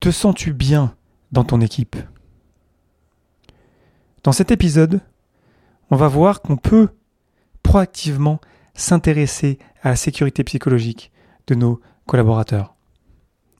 Te 0.00 0.10
sens-tu 0.10 0.54
bien 0.54 0.96
dans 1.30 1.44
ton 1.44 1.60
équipe? 1.60 1.94
Dans 4.22 4.32
cet 4.32 4.50
épisode, 4.50 5.02
on 5.90 5.96
va 5.96 6.08
voir 6.08 6.40
qu'on 6.40 6.56
peut 6.56 6.88
proactivement 7.62 8.40
s'intéresser 8.72 9.58
à 9.82 9.90
la 9.90 9.96
sécurité 9.96 10.42
psychologique 10.42 11.12
de 11.48 11.54
nos 11.54 11.82
collaborateurs 12.06 12.74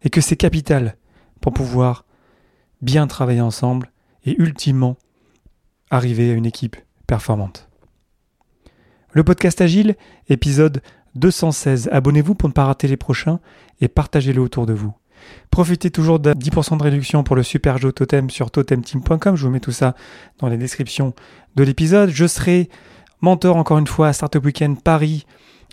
et 0.03 0.09
que 0.09 0.23
c'est 0.23 0.37
capital 0.37 0.97
pour 1.43 1.53
pouvoir 1.53 2.07
bien 2.81 3.07
travailler 3.07 3.43
ensemble 3.43 3.93
et 4.25 4.35
ultimement 4.41 4.97
arriver 5.91 6.31
à 6.31 6.35
une 6.35 6.47
équipe 6.47 6.77
performante. 7.07 7.69
Le 9.13 9.25
podcast 9.25 9.61
Agile, 9.61 9.95
épisode 10.31 10.81
216. 11.17 11.91
Abonnez-vous 11.93 12.35
pour 12.35 12.49
ne 12.49 12.55
pas 12.55 12.65
rater 12.65 12.89
les 12.89 12.97
prochains 12.97 13.41
et 13.83 13.89
partagez-le 13.89 14.41
autour 14.41 14.65
de 14.65 14.73
vous. 14.73 14.95
Profitez 15.51 15.91
toujours 15.91 16.21
de 16.21 16.33
10% 16.33 16.79
de 16.79 16.83
réduction 16.83 17.23
pour 17.23 17.37
le 17.37 17.43
Super 17.43 17.79
Joe 17.79 17.95
Totem 17.95 18.31
sur 18.31 18.51
totemteam.com. 18.51 19.37
Je 19.37 19.45
vous 19.45 19.51
mets 19.51 19.61
tout 19.61 19.73
ça 19.73 19.95
dans 20.39 20.49
les 20.49 20.57
descriptions 20.57 21.15
de 21.57 21.65
l'épisode. 21.65 22.11
Je 22.11 22.27
serai 22.27 22.69
mentor 23.21 23.57
encore 23.57 23.79
une 23.79 23.87
fois 23.87 24.09
à 24.09 24.13
Startup 24.13 24.45
Weekend 24.45 24.83
Paris 24.83 25.27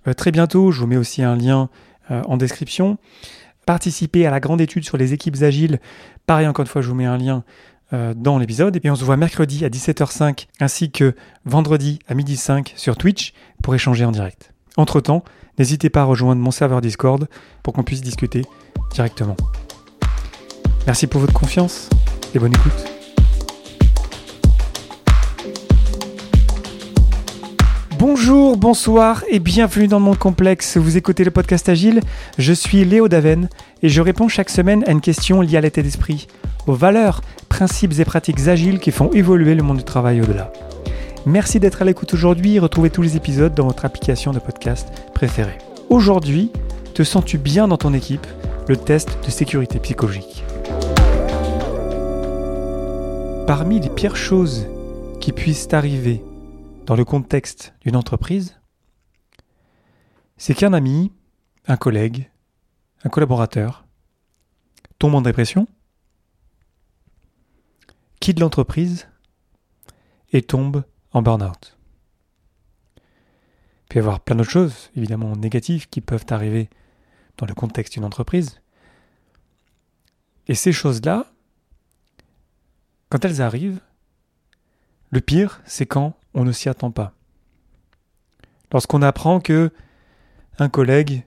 euh, 0.07 0.13
très 0.13 0.31
bientôt. 0.31 0.71
Je 0.71 0.81
vous 0.81 0.87
mets 0.87 0.97
aussi 0.97 1.23
un 1.23 1.35
lien 1.35 1.69
euh, 2.11 2.21
en 2.27 2.37
description. 2.37 2.97
Participez 3.65 4.25
à 4.25 4.31
la 4.31 4.39
grande 4.39 4.61
étude 4.61 4.85
sur 4.85 4.97
les 4.97 5.13
équipes 5.13 5.41
agiles. 5.41 5.79
Pareil, 6.25 6.47
encore 6.47 6.63
une 6.63 6.69
fois, 6.69 6.81
je 6.81 6.87
vous 6.87 6.95
mets 6.95 7.05
un 7.05 7.17
lien 7.17 7.43
euh, 7.93 8.13
dans 8.13 8.37
l'épisode. 8.37 8.75
Et 8.75 8.79
puis 8.79 8.89
on 8.89 8.95
se 8.95 9.05
voit 9.05 9.17
mercredi 9.17 9.63
à 9.65 9.69
17h05 9.69 10.47
ainsi 10.59 10.91
que 10.91 11.15
vendredi 11.45 11.99
à 12.07 12.15
12h05 12.15 12.73
sur 12.75 12.97
Twitch 12.97 13.33
pour 13.61 13.75
échanger 13.75 14.05
en 14.05 14.11
direct. 14.11 14.53
Entre-temps, 14.77 15.23
n'hésitez 15.57 15.89
pas 15.89 16.01
à 16.01 16.03
rejoindre 16.03 16.41
mon 16.41 16.51
serveur 16.51 16.81
Discord 16.81 17.27
pour 17.63 17.73
qu'on 17.73 17.83
puisse 17.83 18.01
discuter 18.01 18.43
directement. 18.91 19.35
Merci 20.85 21.07
pour 21.07 21.21
votre 21.21 21.33
confiance 21.33 21.89
et 22.33 22.39
bonne 22.39 22.53
écoute. 22.53 22.97
Bonjour, 27.99 28.57
bonsoir 28.57 29.23
et 29.27 29.39
bienvenue 29.39 29.87
dans 29.87 29.99
mon 29.99 30.13
complexe. 30.13 30.77
Vous 30.77 30.97
écoutez 30.97 31.23
le 31.23 31.31
podcast 31.31 31.67
Agile. 31.67 31.99
Je 32.37 32.53
suis 32.53 32.85
Léo 32.85 33.07
Daven 33.07 33.49
et 33.81 33.89
je 33.89 34.01
réponds 34.01 34.27
chaque 34.27 34.51
semaine 34.51 34.83
à 34.85 34.91
une 34.91 35.01
question 35.01 35.41
liée 35.41 35.57
à 35.57 35.61
l'état 35.61 35.81
d'esprit, 35.81 36.27
aux 36.67 36.73
valeurs, 36.73 37.21
principes 37.49 37.99
et 37.99 38.05
pratiques 38.05 38.47
agiles 38.47 38.79
qui 38.79 38.91
font 38.91 39.11
évoluer 39.13 39.55
le 39.55 39.63
monde 39.63 39.77
du 39.77 39.83
travail 39.83 40.21
au-delà. 40.21 40.53
Merci 41.25 41.59
d'être 41.59 41.81
à 41.81 41.85
l'écoute 41.85 42.13
aujourd'hui. 42.13 42.59
Retrouvez 42.59 42.91
tous 42.91 43.01
les 43.01 43.17
épisodes 43.17 43.55
dans 43.55 43.65
votre 43.65 43.83
application 43.83 44.31
de 44.31 44.39
podcast 44.39 44.87
préférée. 45.13 45.57
Aujourd'hui, 45.89 46.51
te 46.93 47.03
sens-tu 47.03 47.37
bien 47.37 47.67
dans 47.67 47.77
ton 47.77 47.93
équipe? 47.93 48.27
Le 48.67 48.75
test 48.75 49.23
de 49.23 49.31
sécurité 49.31 49.79
psychologique. 49.79 50.43
Parmi 53.47 53.79
les 53.79 53.89
pires 53.89 54.17
choses 54.17 54.67
qui 55.21 55.31
puissent 55.31 55.73
arriver 55.73 56.21
dans 56.85 56.97
le 56.97 57.05
contexte 57.05 57.73
d'une 57.81 57.95
entreprise, 57.95 58.59
c'est 60.35 60.53
qu'un 60.53 60.73
ami, 60.73 61.13
un 61.65 61.77
collègue, 61.77 62.29
un 63.05 63.09
collaborateur 63.09 63.85
tombe 64.99 65.15
en 65.15 65.21
dépression, 65.21 65.65
quitte 68.19 68.39
l'entreprise 68.39 69.07
et 70.33 70.41
tombe 70.41 70.83
en 71.13 71.21
burn-out. 71.21 71.77
Il 72.97 73.87
peut 73.89 73.95
y 73.95 73.99
avoir 73.99 74.19
plein 74.19 74.35
d'autres 74.35 74.49
choses, 74.49 74.91
évidemment 74.97 75.37
négatives, 75.37 75.87
qui 75.87 76.01
peuvent 76.01 76.25
arriver 76.31 76.69
dans 77.37 77.45
le 77.45 77.53
contexte 77.53 77.93
d'une 77.93 78.05
entreprise. 78.05 78.61
Et 80.47 80.55
ces 80.55 80.71
choses-là, 80.71 81.25
quand 83.09 83.23
elles 83.25 83.41
arrivent, 83.41 83.79
le 85.11 85.21
pire, 85.21 85.61
c'est 85.65 85.85
quand 85.85 86.17
on 86.33 86.43
ne 86.43 86.51
s'y 86.51 86.69
attend 86.69 86.91
pas. 86.91 87.13
Lorsqu'on 88.71 89.01
apprend 89.01 89.39
que 89.39 89.71
un 90.59 90.69
collègue 90.69 91.25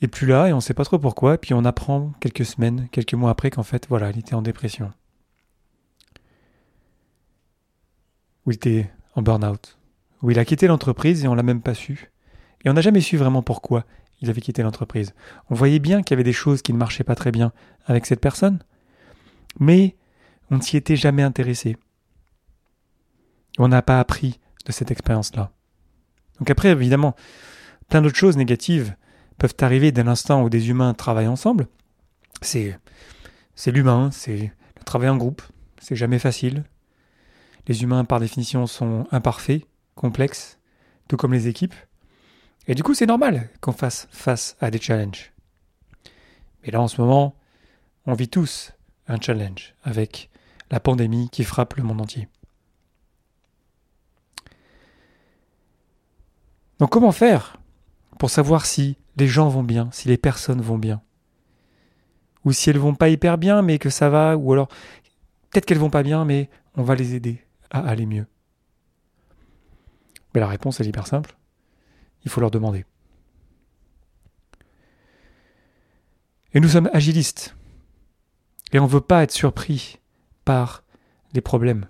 est 0.00 0.08
plus 0.08 0.26
là 0.26 0.48
et 0.48 0.52
on 0.52 0.56
ne 0.56 0.60
sait 0.60 0.74
pas 0.74 0.84
trop 0.84 0.98
pourquoi, 0.98 1.38
puis 1.38 1.54
on 1.54 1.64
apprend 1.64 2.12
quelques 2.20 2.44
semaines, 2.44 2.88
quelques 2.90 3.14
mois 3.14 3.30
après 3.30 3.50
qu'en 3.50 3.62
fait, 3.62 3.86
voilà, 3.88 4.10
il 4.10 4.18
était 4.18 4.34
en 4.34 4.42
dépression. 4.42 4.92
Ou 8.46 8.52
il 8.52 8.54
était 8.54 8.90
en 9.14 9.22
burn-out. 9.22 9.78
Ou 10.22 10.30
il 10.30 10.38
a 10.38 10.44
quitté 10.44 10.66
l'entreprise 10.66 11.24
et 11.24 11.28
on 11.28 11.34
l'a 11.34 11.42
même 11.42 11.62
pas 11.62 11.74
su. 11.74 12.10
Et 12.64 12.70
on 12.70 12.72
n'a 12.72 12.80
jamais 12.80 13.00
su 13.00 13.16
vraiment 13.16 13.42
pourquoi 13.42 13.84
il 14.20 14.30
avait 14.30 14.40
quitté 14.40 14.62
l'entreprise. 14.62 15.14
On 15.48 15.54
voyait 15.54 15.78
bien 15.78 16.02
qu'il 16.02 16.14
y 16.14 16.16
avait 16.16 16.24
des 16.24 16.32
choses 16.32 16.62
qui 16.62 16.72
ne 16.72 16.78
marchaient 16.78 17.04
pas 17.04 17.14
très 17.14 17.32
bien 17.32 17.52
avec 17.86 18.06
cette 18.06 18.20
personne, 18.20 18.60
mais 19.58 19.96
on 20.50 20.56
ne 20.56 20.62
s'y 20.62 20.76
était 20.76 20.96
jamais 20.96 21.22
intéressé. 21.22 21.76
On 23.58 23.68
n'a 23.68 23.82
pas 23.82 24.00
appris 24.00 24.40
de 24.66 24.72
cette 24.72 24.90
expérience-là. 24.90 25.50
Donc 26.38 26.50
après, 26.50 26.68
évidemment, 26.70 27.14
plein 27.88 28.02
d'autres 28.02 28.16
choses 28.16 28.36
négatives 28.36 28.94
peuvent 29.38 29.56
arriver 29.60 29.92
dès 29.92 30.02
l'instant 30.02 30.42
où 30.42 30.50
des 30.50 30.68
humains 30.68 30.94
travaillent 30.94 31.28
ensemble. 31.28 31.66
C'est, 32.42 32.78
c'est 33.54 33.70
l'humain, 33.70 34.10
c'est 34.12 34.52
le 34.76 34.84
travail 34.84 35.08
en 35.08 35.16
groupe, 35.16 35.42
c'est 35.80 35.96
jamais 35.96 36.18
facile. 36.18 36.64
Les 37.66 37.82
humains, 37.82 38.04
par 38.04 38.20
définition, 38.20 38.66
sont 38.66 39.06
imparfaits, 39.10 39.62
complexes, 39.94 40.58
tout 41.08 41.16
comme 41.16 41.32
les 41.32 41.48
équipes. 41.48 41.74
Et 42.70 42.74
du 42.76 42.84
coup, 42.84 42.94
c'est 42.94 43.06
normal 43.06 43.50
qu'on 43.60 43.72
fasse 43.72 44.06
face 44.12 44.56
à 44.60 44.70
des 44.70 44.80
challenges. 44.80 45.32
Mais 46.62 46.70
là, 46.70 46.80
en 46.80 46.86
ce 46.86 47.00
moment, 47.00 47.34
on 48.06 48.14
vit 48.14 48.28
tous 48.28 48.72
un 49.08 49.20
challenge 49.20 49.74
avec 49.82 50.30
la 50.70 50.78
pandémie 50.78 51.28
qui 51.30 51.42
frappe 51.42 51.74
le 51.74 51.82
monde 51.82 52.00
entier. 52.00 52.28
Donc 56.78 56.90
comment 56.90 57.10
faire 57.10 57.56
pour 58.20 58.30
savoir 58.30 58.64
si 58.64 58.96
les 59.16 59.26
gens 59.26 59.48
vont 59.48 59.64
bien, 59.64 59.88
si 59.90 60.06
les 60.06 60.16
personnes 60.16 60.60
vont 60.60 60.78
bien? 60.78 61.02
Ou 62.44 62.52
si 62.52 62.70
elles 62.70 62.78
vont 62.78 62.94
pas 62.94 63.08
hyper 63.08 63.36
bien 63.36 63.62
mais 63.62 63.80
que 63.80 63.90
ça 63.90 64.10
va, 64.10 64.36
ou 64.36 64.52
alors 64.52 64.68
peut-être 65.50 65.66
qu'elles 65.66 65.76
vont 65.76 65.90
pas 65.90 66.04
bien 66.04 66.24
mais 66.24 66.48
on 66.76 66.84
va 66.84 66.94
les 66.94 67.16
aider 67.16 67.44
à 67.72 67.80
aller 67.80 68.06
mieux. 68.06 68.28
Mais 70.34 70.40
la 70.40 70.46
réponse 70.46 70.78
est 70.80 70.86
hyper 70.86 71.08
simple 71.08 71.34
il 72.24 72.30
faut 72.30 72.40
leur 72.40 72.50
demander. 72.50 72.84
Et 76.52 76.60
nous 76.60 76.68
sommes 76.68 76.90
agilistes. 76.92 77.56
Et 78.72 78.78
on 78.78 78.84
ne 78.84 78.90
veut 78.90 79.00
pas 79.00 79.22
être 79.22 79.32
surpris 79.32 79.98
par 80.44 80.82
les 81.32 81.40
problèmes. 81.40 81.86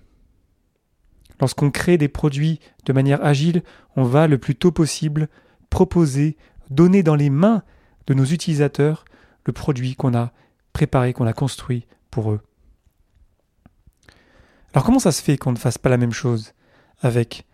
Lorsqu'on 1.40 1.70
crée 1.70 1.96
des 1.96 2.08
produits 2.08 2.60
de 2.84 2.92
manière 2.92 3.24
agile, 3.24 3.62
on 3.96 4.04
va 4.04 4.26
le 4.26 4.38
plus 4.38 4.54
tôt 4.54 4.72
possible 4.72 5.28
proposer, 5.70 6.36
donner 6.69 7.02
dans 7.02 7.14
les 7.14 7.30
mains 7.30 7.62
de 8.06 8.14
nos 8.14 8.24
utilisateurs 8.24 9.04
le 9.46 9.52
produit 9.52 9.94
qu'on 9.94 10.14
a 10.14 10.32
préparé, 10.72 11.12
qu'on 11.12 11.26
a 11.26 11.32
construit 11.32 11.86
pour 12.10 12.32
eux. 12.32 12.40
Alors 14.74 14.84
comment 14.84 14.98
ça 14.98 15.12
se 15.12 15.22
fait 15.22 15.38
qu'on 15.38 15.52
ne 15.52 15.58
fasse 15.58 15.78
pas 15.78 15.88
la 15.88 15.96
même 15.96 16.12
chose 16.12 16.52
avec 17.00 17.46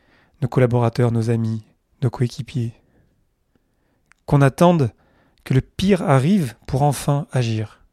nos 0.42 0.48
collaborateurs, 0.48 1.12
nos 1.12 1.30
amis, 1.30 1.64
nos 2.02 2.10
coéquipiers. 2.10 2.74
Qu'on 4.26 4.40
attende 4.40 4.90
que 5.44 5.54
le 5.54 5.60
pire 5.60 6.02
arrive 6.02 6.56
pour 6.66 6.82
enfin 6.82 7.26
agir. 7.32 7.84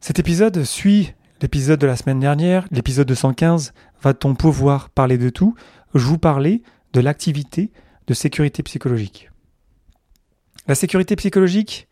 Cet 0.00 0.18
épisode 0.18 0.64
suit 0.64 1.14
l'épisode 1.40 1.80
de 1.80 1.86
la 1.86 1.96
semaine 1.96 2.20
dernière, 2.20 2.66
l'épisode 2.70 3.08
215, 3.08 3.72
Va-t-on 4.02 4.34
pouvoir 4.34 4.90
parler 4.90 5.16
de 5.16 5.30
tout? 5.30 5.54
Je 5.94 6.04
vous 6.04 6.18
parlais 6.18 6.62
de 6.92 7.00
l'activité 7.00 7.72
de 8.06 8.12
sécurité 8.12 8.62
psychologique. 8.62 9.30
La 10.66 10.74
sécurité 10.74 11.16
psychologique, 11.16 11.88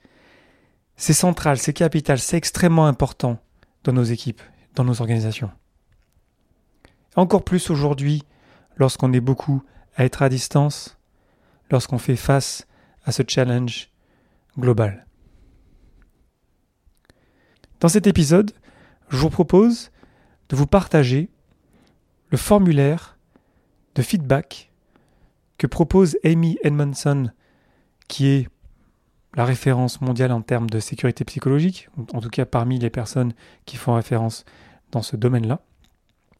c'est 0.96 1.14
central, 1.14 1.56
c'est 1.56 1.72
capital, 1.72 2.18
c'est 2.18 2.36
extrêmement 2.36 2.86
important 2.86 3.38
dans 3.84 3.92
nos 3.92 4.02
équipes, 4.02 4.42
dans 4.74 4.84
nos 4.84 5.00
organisations. 5.00 5.50
Encore 7.14 7.44
plus 7.44 7.70
aujourd'hui, 7.70 8.22
lorsqu'on 8.76 9.12
est 9.12 9.20
beaucoup 9.20 9.62
à 9.96 10.04
être 10.04 10.22
à 10.22 10.28
distance, 10.28 10.98
lorsqu'on 11.70 11.98
fait 11.98 12.16
face 12.16 12.66
à 13.04 13.12
ce 13.12 13.22
challenge 13.26 13.90
global. 14.58 15.06
Dans 17.80 17.88
cet 17.88 18.06
épisode, 18.06 18.52
je 19.08 19.16
vous 19.16 19.30
propose 19.30 19.90
de 20.48 20.56
vous 20.56 20.66
partager 20.66 21.30
le 22.30 22.38
formulaire 22.38 23.18
de 23.94 24.02
feedback 24.02 24.72
que 25.58 25.66
propose 25.66 26.16
Amy 26.24 26.58
Edmondson, 26.62 27.30
qui 28.08 28.28
est 28.28 28.48
la 29.34 29.44
référence 29.44 30.00
mondiale 30.00 30.32
en 30.32 30.42
termes 30.42 30.68
de 30.68 30.80
sécurité 30.80 31.24
psychologique, 31.24 31.88
en 32.12 32.20
tout 32.20 32.28
cas 32.28 32.44
parmi 32.44 32.78
les 32.78 32.90
personnes 32.90 33.32
qui 33.66 33.76
font 33.76 33.94
référence 33.94 34.44
dans 34.90 35.02
ce 35.02 35.16
domaine-là. 35.16 35.60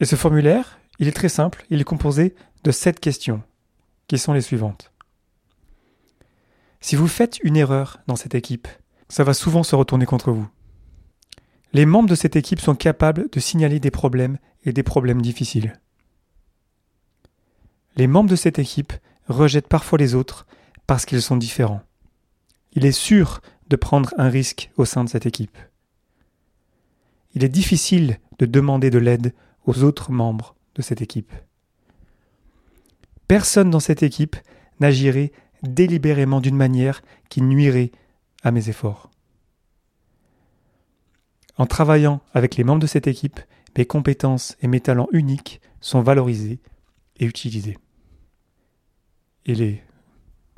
Et 0.02 0.04
ce 0.04 0.16
formulaire, 0.16 0.81
il 0.99 1.06
est 1.06 1.12
très 1.12 1.28
simple, 1.28 1.64
il 1.70 1.81
est 1.81 1.84
composé 1.84 2.34
de 2.64 2.72
sept 2.72 2.99
questions, 2.99 3.40
qui 4.08 4.19
sont 4.19 4.32
les 4.32 4.40
suivantes. 4.40 4.90
Si 6.81 6.96
vous 6.96 7.06
faites 7.06 7.38
une 7.44 7.56
erreur 7.56 8.00
dans 8.08 8.16
cette 8.16 8.34
équipe, 8.34 8.66
ça 9.08 9.22
va 9.22 9.32
souvent 9.32 9.62
se 9.62 9.76
retourner 9.76 10.04
contre 10.04 10.32
vous. 10.32 10.49
Les 11.72 11.87
membres 11.87 12.08
de 12.08 12.16
cette 12.16 12.34
équipe 12.34 12.58
sont 12.58 12.75
capables 12.75 13.31
de 13.31 13.38
signaler 13.38 13.78
des 13.78 13.93
problèmes 13.93 14.38
et 14.64 14.72
des 14.72 14.82
problèmes 14.82 15.22
difficiles. 15.22 15.78
Les 17.94 18.08
membres 18.08 18.31
de 18.31 18.34
cette 18.34 18.58
équipe 18.58 18.94
rejettent 19.28 19.69
parfois 19.69 19.98
les 19.98 20.16
autres 20.16 20.48
parce 20.88 21.06
qu'ils 21.06 21.22
sont 21.22 21.37
différents. 21.37 21.82
Il 22.72 22.84
est 22.84 22.90
sûr 22.90 23.40
de 23.69 23.76
prendre 23.76 24.12
un 24.19 24.28
risque 24.28 24.72
au 24.76 24.84
sein 24.84 25.05
de 25.05 25.08
cette 25.08 25.26
équipe. 25.26 25.58
Il 27.37 27.44
est 27.44 27.48
difficile 27.48 28.19
de 28.40 28.46
demander 28.46 28.90
de 28.90 28.98
l'aide 28.98 29.32
aux 29.66 29.82
autres 29.82 30.12
membres 30.12 30.54
de 30.74 30.82
cette 30.82 31.02
équipe. 31.02 31.32
Personne 33.28 33.70
dans 33.70 33.80
cette 33.80 34.02
équipe 34.02 34.36
n'agirait 34.80 35.32
délibérément 35.62 36.40
d'une 36.40 36.56
manière 36.56 37.02
qui 37.28 37.42
nuirait 37.42 37.92
à 38.42 38.50
mes 38.50 38.68
efforts. 38.68 39.10
En 41.56 41.66
travaillant 41.66 42.20
avec 42.34 42.56
les 42.56 42.64
membres 42.64 42.80
de 42.80 42.86
cette 42.86 43.06
équipe, 43.06 43.40
mes 43.76 43.86
compétences 43.86 44.56
et 44.60 44.68
mes 44.68 44.80
talents 44.80 45.08
uniques 45.12 45.60
sont 45.80 46.02
valorisés 46.02 46.60
et 47.18 47.24
utilisés. 47.24 47.78
Et 49.46 49.54
les 49.54 49.82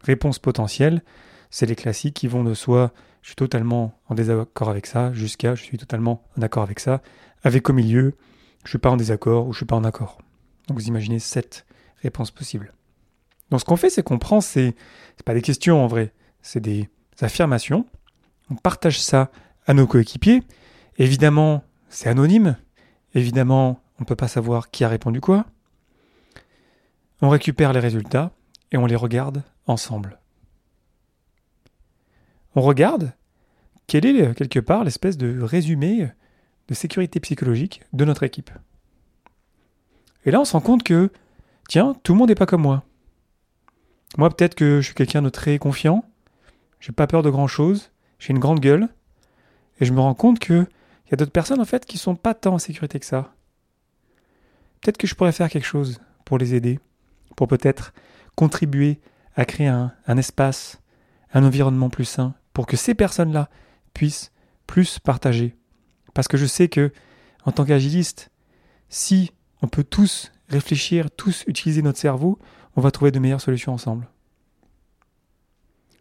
réponses 0.02 0.38
potentielles, 0.38 1.02
c'est 1.50 1.66
les 1.66 1.76
classiques 1.76 2.14
qui 2.14 2.28
vont 2.28 2.44
de 2.44 2.54
soi 2.54 2.92
je 3.24 3.30
suis 3.30 3.36
totalement 3.36 3.98
en 4.10 4.14
désaccord 4.14 4.68
avec 4.68 4.86
ça 4.86 5.10
jusqu'à 5.14 5.54
je 5.54 5.62
suis 5.62 5.78
totalement 5.78 6.22
en 6.36 6.42
accord 6.42 6.62
avec 6.62 6.78
ça, 6.78 7.00
avec 7.42 7.70
au 7.70 7.72
milieu 7.72 8.14
je 8.64 8.70
suis 8.70 8.78
pas 8.78 8.90
en 8.90 8.96
désaccord 8.96 9.46
ou 9.46 9.52
je 9.52 9.58
suis 9.58 9.66
pas 9.66 9.76
en 9.76 9.84
accord. 9.84 10.18
Donc 10.68 10.78
vous 10.78 10.88
imaginez 10.88 11.18
sept 11.18 11.66
réponses 12.02 12.30
possibles. 12.30 12.72
Donc 13.50 13.60
ce 13.60 13.64
qu'on 13.64 13.76
fait, 13.76 13.90
c'est 13.90 14.02
qu'on 14.02 14.18
prend 14.18 14.40
ces, 14.40 14.74
c'est 15.16 15.24
pas 15.24 15.34
des 15.34 15.42
questions 15.42 15.82
en 15.82 15.86
vrai, 15.86 16.12
c'est 16.42 16.60
des 16.60 16.88
affirmations. 17.20 17.86
On 18.50 18.56
partage 18.56 19.00
ça 19.00 19.30
à 19.66 19.74
nos 19.74 19.86
coéquipiers. 19.86 20.42
Évidemment, 20.98 21.64
c'est 21.88 22.08
anonyme. 22.08 22.56
Évidemment, 23.14 23.80
on 23.98 24.02
ne 24.02 24.06
peut 24.06 24.16
pas 24.16 24.28
savoir 24.28 24.70
qui 24.70 24.84
a 24.84 24.88
répondu 24.88 25.20
quoi. 25.20 25.46
On 27.22 27.28
récupère 27.28 27.72
les 27.72 27.80
résultats 27.80 28.32
et 28.72 28.76
on 28.76 28.86
les 28.86 28.96
regarde 28.96 29.42
ensemble. 29.66 30.18
On 32.54 32.60
regarde 32.60 33.12
quel 33.86 34.06
est 34.06 34.34
quelque 34.34 34.60
part 34.60 34.84
l'espèce 34.84 35.16
de 35.16 35.40
résumé 35.40 36.08
de 36.68 36.74
sécurité 36.74 37.20
psychologique 37.20 37.82
de 37.92 38.04
notre 38.04 38.22
équipe. 38.22 38.50
Et 40.24 40.30
là, 40.30 40.40
on 40.40 40.44
se 40.44 40.52
rend 40.52 40.60
compte 40.60 40.82
que, 40.82 41.10
tiens, 41.68 41.94
tout 42.02 42.12
le 42.12 42.18
monde 42.18 42.28
n'est 42.28 42.34
pas 42.34 42.46
comme 42.46 42.62
moi. 42.62 42.84
Moi, 44.16 44.30
peut-être 44.30 44.54
que 44.54 44.80
je 44.80 44.86
suis 44.86 44.94
quelqu'un 44.94 45.22
de 45.22 45.28
très 45.28 45.58
confiant, 45.58 46.04
j'ai 46.80 46.92
pas 46.92 47.06
peur 47.06 47.22
de 47.22 47.30
grand 47.30 47.46
chose, 47.46 47.90
j'ai 48.18 48.30
une 48.30 48.38
grande 48.38 48.60
gueule, 48.60 48.88
et 49.80 49.84
je 49.84 49.92
me 49.92 50.00
rends 50.00 50.14
compte 50.14 50.38
que 50.38 50.66
il 51.06 51.10
y 51.10 51.14
a 51.14 51.16
d'autres 51.16 51.32
personnes 51.32 51.60
en 51.60 51.66
fait 51.66 51.84
qui 51.84 51.98
sont 51.98 52.16
pas 52.16 52.32
tant 52.32 52.54
en 52.54 52.58
sécurité 52.58 52.98
que 52.98 53.06
ça. 53.06 53.34
Peut-être 54.80 54.96
que 54.96 55.06
je 55.06 55.14
pourrais 55.14 55.32
faire 55.32 55.50
quelque 55.50 55.66
chose 55.66 56.00
pour 56.24 56.38
les 56.38 56.54
aider, 56.54 56.78
pour 57.36 57.48
peut-être 57.48 57.92
contribuer 58.36 59.00
à 59.36 59.44
créer 59.44 59.66
un 59.66 60.16
espace, 60.16 60.80
un 61.34 61.44
environnement 61.44 61.90
plus 61.90 62.04
sain, 62.04 62.34
pour 62.52 62.66
que 62.66 62.76
ces 62.76 62.94
personnes-là 62.94 63.50
puissent 63.92 64.32
plus 64.66 64.98
partager. 64.98 65.56
Parce 66.14 66.28
que 66.28 66.36
je 66.36 66.46
sais 66.46 66.68
que, 66.68 66.92
en 67.44 67.52
tant 67.52 67.64
qu'agiliste, 67.64 68.30
si 68.88 69.32
on 69.60 69.68
peut 69.68 69.84
tous 69.84 70.32
réfléchir, 70.48 71.10
tous 71.10 71.44
utiliser 71.46 71.82
notre 71.82 71.98
cerveau, 71.98 72.38
on 72.76 72.80
va 72.80 72.90
trouver 72.90 73.10
de 73.10 73.18
meilleures 73.18 73.40
solutions 73.40 73.72
ensemble. 73.72 74.08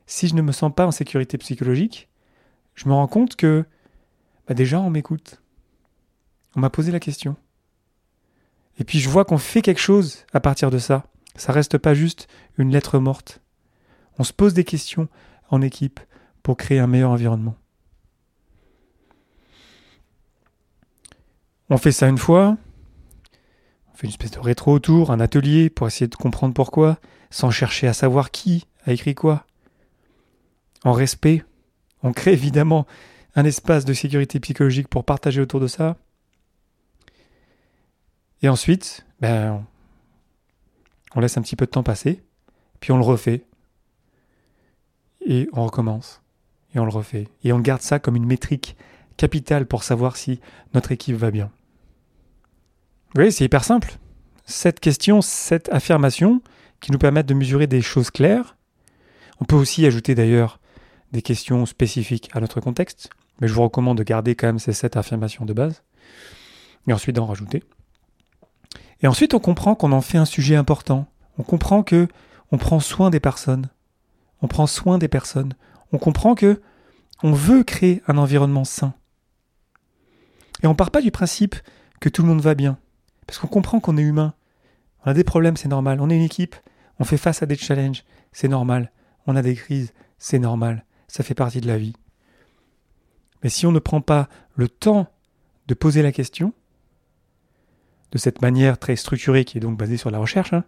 Si 0.05 0.27
je 0.27 0.35
ne 0.35 0.41
me 0.41 0.51
sens 0.51 0.71
pas 0.73 0.85
en 0.85 0.91
sécurité 0.91 1.37
psychologique, 1.37 2.09
je 2.75 2.87
me 2.87 2.93
rends 2.93 3.07
compte 3.07 3.35
que 3.35 3.65
bah 4.47 4.53
déjà 4.53 4.79
on 4.79 4.89
m'écoute. 4.89 5.41
On 6.55 6.59
m'a 6.59 6.69
posé 6.69 6.91
la 6.91 6.99
question. 6.99 7.35
Et 8.77 8.83
puis 8.83 8.99
je 8.99 9.09
vois 9.09 9.25
qu'on 9.25 9.37
fait 9.37 9.61
quelque 9.61 9.79
chose 9.79 10.25
à 10.33 10.39
partir 10.39 10.69
de 10.71 10.77
ça. 10.77 11.05
Ça 11.35 11.51
reste 11.51 11.77
pas 11.77 11.93
juste 11.93 12.27
une 12.57 12.71
lettre 12.71 12.99
morte. 12.99 13.41
On 14.19 14.23
se 14.23 14.33
pose 14.33 14.53
des 14.53 14.63
questions 14.63 15.07
en 15.49 15.61
équipe 15.61 15.99
pour 16.43 16.57
créer 16.57 16.79
un 16.79 16.87
meilleur 16.87 17.11
environnement. 17.11 17.55
On 21.73 21.77
fait 21.77 21.91
ça 21.91 22.07
une 22.07 22.19
fois, 22.19 22.55
on 23.91 23.97
fait 23.97 24.05
une 24.05 24.11
espèce 24.11 24.29
de 24.29 24.39
rétro 24.39 24.73
autour, 24.73 25.09
un 25.09 25.19
atelier 25.19 25.71
pour 25.71 25.87
essayer 25.87 26.07
de 26.07 26.13
comprendre 26.13 26.53
pourquoi, 26.53 26.99
sans 27.31 27.49
chercher 27.49 27.87
à 27.87 27.93
savoir 27.93 28.29
qui 28.29 28.67
a 28.85 28.93
écrit 28.93 29.15
quoi. 29.15 29.47
En 30.83 30.91
respect, 30.91 31.43
on 32.03 32.13
crée 32.13 32.33
évidemment 32.33 32.85
un 33.33 33.43
espace 33.43 33.85
de 33.85 33.93
sécurité 33.95 34.39
psychologique 34.39 34.87
pour 34.87 35.03
partager 35.03 35.41
autour 35.41 35.59
de 35.59 35.65
ça. 35.65 35.97
Et 38.43 38.49
ensuite, 38.49 39.03
ben, 39.19 39.65
on 41.15 41.21
laisse 41.21 41.37
un 41.37 41.41
petit 41.41 41.55
peu 41.55 41.65
de 41.65 41.71
temps 41.71 41.81
passer, 41.81 42.21
puis 42.81 42.91
on 42.91 42.97
le 42.97 43.03
refait, 43.03 43.45
et 45.25 45.49
on 45.53 45.65
recommence, 45.65 46.21
et 46.75 46.79
on 46.79 46.85
le 46.85 46.91
refait, 46.91 47.29
et 47.43 47.51
on 47.51 47.59
garde 47.59 47.81
ça 47.81 47.97
comme 47.97 48.15
une 48.15 48.27
métrique 48.27 48.77
capitale 49.17 49.65
pour 49.65 49.81
savoir 49.81 50.17
si 50.17 50.39
notre 50.75 50.91
équipe 50.91 51.15
va 51.15 51.31
bien. 51.31 51.49
Voyez, 53.13 53.31
c'est 53.31 53.45
hyper 53.45 53.63
simple. 53.63 53.97
Cette 54.45 54.79
question, 54.79 55.21
cette 55.21 55.71
affirmation 55.71 56.41
qui 56.81 56.91
nous 56.91 56.97
permettent 56.97 57.27
de 57.27 57.33
mesurer 57.33 57.67
des 57.67 57.81
choses 57.81 58.11
claires. 58.11 58.57
On 59.39 59.45
peut 59.45 59.55
aussi 59.55 59.85
ajouter 59.85 60.15
d'ailleurs 60.15 60.59
des 61.11 61.21
questions 61.21 61.65
spécifiques 61.65 62.29
à 62.33 62.41
notre 62.41 62.59
contexte, 62.59 63.09
mais 63.39 63.47
je 63.47 63.53
vous 63.53 63.61
recommande 63.61 63.97
de 63.97 64.03
garder 64.03 64.35
quand 64.35 64.47
même 64.47 64.59
ces 64.59 64.73
sept 64.73 64.97
affirmations 64.97 65.45
de 65.45 65.53
base, 65.53 65.83
et 66.87 66.93
ensuite 66.93 67.15
d'en 67.15 67.25
rajouter. 67.25 67.63
Et 69.01 69.07
ensuite, 69.07 69.33
on 69.33 69.39
comprend 69.39 69.75
qu'on 69.75 69.91
en 69.91 70.01
fait 70.01 70.17
un 70.17 70.25
sujet 70.25 70.55
important. 70.55 71.07
On 71.37 71.43
comprend 71.43 71.83
que 71.83 72.07
on 72.51 72.57
prend 72.57 72.79
soin 72.79 73.09
des 73.09 73.19
personnes. 73.19 73.69
On 74.41 74.47
prend 74.47 74.67
soin 74.67 74.97
des 74.97 75.07
personnes. 75.07 75.53
On 75.91 75.97
comprend 75.97 76.35
que 76.35 76.61
on 77.21 77.31
veut 77.31 77.63
créer 77.63 78.01
un 78.07 78.17
environnement 78.17 78.65
sain. 78.65 78.93
Et 80.63 80.67
on 80.67 80.75
part 80.75 80.91
pas 80.91 81.01
du 81.01 81.11
principe 81.11 81.55
que 81.99 82.09
tout 82.09 82.21
le 82.21 82.27
monde 82.27 82.41
va 82.41 82.55
bien. 82.55 82.77
Parce 83.27 83.39
qu'on 83.39 83.47
comprend 83.47 83.79
qu'on 83.79 83.97
est 83.97 84.03
humain. 84.03 84.33
On 85.05 85.11
a 85.11 85.13
des 85.13 85.23
problèmes, 85.23 85.57
c'est 85.57 85.69
normal. 85.69 85.99
On 86.01 86.09
est 86.09 86.15
une 86.15 86.23
équipe, 86.23 86.55
on 86.99 87.03
fait 87.03 87.17
face 87.17 87.43
à 87.43 87.45
des 87.45 87.55
challenges, 87.55 88.03
c'est 88.31 88.47
normal. 88.47 88.91
On 89.27 89.35
a 89.35 89.41
des 89.41 89.55
crises, 89.55 89.93
c'est 90.17 90.39
normal. 90.39 90.85
Ça 91.07 91.23
fait 91.23 91.33
partie 91.33 91.61
de 91.61 91.67
la 91.67 91.77
vie. 91.77 91.93
Mais 93.43 93.49
si 93.49 93.65
on 93.65 93.71
ne 93.71 93.79
prend 93.79 94.01
pas 94.01 94.29
le 94.55 94.69
temps 94.69 95.07
de 95.67 95.73
poser 95.73 96.01
la 96.01 96.11
question, 96.11 96.53
de 98.11 98.17
cette 98.17 98.41
manière 98.41 98.77
très 98.77 98.95
structurée 98.95 99.43
qui 99.43 99.57
est 99.57 99.61
donc 99.61 99.77
basée 99.77 99.97
sur 99.97 100.11
la 100.11 100.19
recherche, 100.19 100.53
hein, 100.53 100.63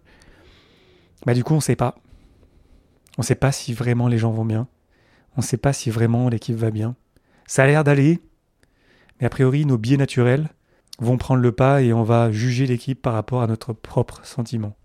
bah 1.26 1.34
du 1.34 1.44
coup 1.44 1.54
on 1.54 1.58
ne 1.58 1.62
sait 1.62 1.76
pas. 1.76 1.96
On 3.18 3.22
ne 3.22 3.26
sait 3.26 3.36
pas 3.36 3.52
si 3.52 3.74
vraiment 3.74 4.08
les 4.08 4.18
gens 4.18 4.32
vont 4.32 4.46
bien. 4.46 4.68
On 5.38 5.42
ne 5.42 5.46
sait 5.46 5.58
pas 5.58 5.74
si 5.74 5.90
vraiment 5.90 6.28
l'équipe 6.28 6.56
va 6.56 6.72
bien. 6.72 6.96
Ça 7.46 7.64
a 7.64 7.68
l'air 7.68 7.84
d'aller, 7.84 8.20
mais 9.20 9.28
a 9.28 9.30
priori 9.30 9.66
nos 9.66 9.78
biais 9.78 9.98
naturels 9.98 10.50
vont 11.00 11.18
prendre 11.18 11.42
le 11.42 11.52
pas 11.52 11.82
et 11.82 11.94
on 11.94 12.04
va 12.04 12.32
juger 12.32 12.68
l'équipe 12.68 13.02
par 13.02 13.14
rapport 13.14 13.42
à 13.42 13.48
notre 13.48 13.74
propre 13.74 14.26
sentiment. 14.26 14.76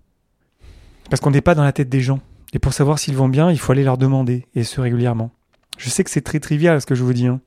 Parce 1.08 1.20
qu'on 1.20 1.30
n'est 1.30 1.40
pas 1.40 1.54
dans 1.54 1.64
la 1.64 1.72
tête 1.72 1.88
des 1.88 2.00
gens. 2.00 2.20
Et 2.52 2.58
pour 2.58 2.72
savoir 2.72 2.98
s'ils 2.98 3.16
vont 3.16 3.28
bien, 3.28 3.50
il 3.50 3.58
faut 3.58 3.72
aller 3.72 3.84
leur 3.84 3.98
demander, 3.98 4.46
et 4.54 4.64
ce 4.64 4.80
régulièrement. 4.80 5.30
Je 5.78 5.88
sais 5.88 6.02
que 6.02 6.10
c'est 6.10 6.20
très 6.20 6.40
trivial 6.40 6.80
ce 6.80 6.86
que 6.86 6.94
je 6.94 7.04
vous 7.04 7.12
dis, 7.12 7.26
hein. 7.26 7.40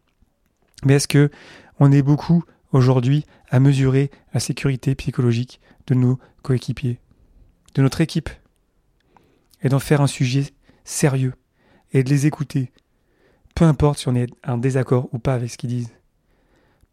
mais 0.86 0.93
est-ce 0.93 1.08
que 1.08 1.29
on 1.79 1.91
est 1.91 2.01
beaucoup 2.01 2.43
aujourd'hui 2.72 3.25
à 3.50 3.60
mesurer 3.60 4.12
la 4.34 4.39
sécurité 4.39 4.96
psychologique 4.96 5.60
de 5.88 5.93
nos 5.93 6.20
coéquipiers, 6.41 7.00
de 7.75 7.82
notre 7.82 8.01
équipe, 8.01 8.29
et 9.62 9.70
d'en 9.70 9.79
faire 9.79 10.01
un 10.01 10.08
sujet 10.08 10.46
sérieux, 10.86 11.34
et 11.91 12.03
de 12.03 12.10
les 12.10 12.25
écouter, 12.25 12.72
peu 13.55 13.65
importe 13.65 14.00
si 14.00 14.08
on 14.08 14.15
est 14.15 14.29
en 14.46 14.58
désaccord 14.58 15.10
ou 15.12 15.20
pas 15.20 15.36
avec 15.36 15.51
ce 15.51 15.58
qu'ils 15.58 15.70
disent. 15.70 15.91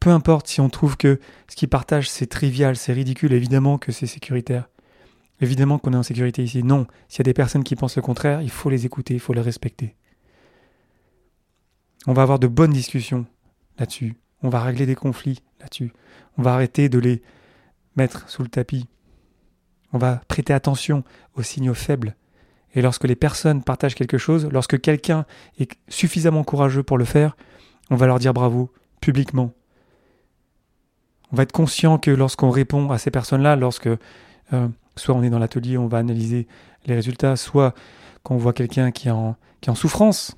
Peu 0.00 0.11
importe 0.11 0.49
si 0.49 0.62
on 0.62 0.71
trouve 0.71 0.97
que 0.97 1.21
ce 1.49 1.57
qu'ils 1.57 1.69
partagent 1.69 2.09
c'est 2.09 2.26
trivial, 2.26 2.75
c'est 2.75 2.95
ridicule, 2.95 3.35
évidemment 3.35 3.76
que 3.76 3.92
c'est 3.92 4.07
sécuritaire. 4.07 4.69
Évidemment 5.42 5.78
qu'on 5.78 5.92
est 5.92 5.97
en 5.97 6.02
sécurité 6.02 6.42
ici. 6.42 6.62
Non, 6.62 6.87
s'il 7.09 7.21
y 7.21 7.23
a 7.23 7.25
des 7.25 7.35
personnes 7.35 7.64
qui 7.64 7.76
pensent 7.76 7.97
le 7.97 8.02
contraire, 8.02 8.42
il 8.42 8.50
faut 8.50 8.71
les 8.71 8.87
écouter, 8.87 9.14
il 9.14 9.21
faut 9.21 9.35
les 9.35 9.40
respecter. 9.40 9.95
On 12.07 12.14
va 12.14 12.23
avoir 12.23 12.38
de 12.38 12.47
bonnes 12.47 12.73
discussions 12.73 13.26
là-dessus. 13.78 14.16
On 14.42 14.49
va 14.49 14.62
régler 14.62 14.87
des 14.87 14.95
conflits 14.95 15.42
là-dessus. 15.61 15.92
On 16.38 16.42
va 16.42 16.54
arrêter 16.54 16.88
de 16.88 16.99
les 16.99 17.23
mettre 17.97 18.28
sous 18.28 18.42
le 18.42 18.49
tapis. 18.49 18.87
On 19.92 19.99
va 19.99 20.23
prêter 20.28 20.54
attention 20.54 21.04
aux 21.35 21.42
signaux 21.42 21.75
faibles. 21.75 22.16
Et 22.75 22.80
lorsque 22.80 23.04
les 23.04 23.16
personnes 23.16 23.62
partagent 23.62 23.95
quelque 23.95 24.19
chose, 24.19 24.49
lorsque 24.50 24.80
quelqu'un 24.80 25.26
est 25.59 25.73
suffisamment 25.88 26.45
courageux 26.45 26.83
pour 26.83 26.97
le 26.97 27.04
faire, 27.04 27.37
on 27.90 27.97
va 27.97 28.07
leur 28.07 28.19
dire 28.19 28.33
bravo 28.33 28.73
publiquement 29.00 29.52
on 31.33 31.37
va 31.37 31.45
être 31.45 31.53
conscient 31.53 31.99
que 31.99 32.11
lorsqu'on 32.11 32.51
répond 32.51 32.91
à 32.91 32.99
ces 32.99 33.11
personnes-là, 33.11 33.57
lorsque 33.57 33.89
euh, 33.89 34.69
soit 34.97 35.15
on 35.15 35.23
est 35.23 35.31
dans 35.31 35.39
l'atelier, 35.39 35.79
on 35.79 35.87
va 35.87 35.99
analyser 35.99 36.49
les 36.87 36.95
résultats, 36.95 37.37
soit 37.37 37.75
quand 38.23 38.35
on 38.35 38.39
voit 38.39 38.53
quelqu'un 38.53 38.91
qui, 38.91 39.09
est 39.09 39.13
en 39.13 39.37
souffrance, 39.75 40.37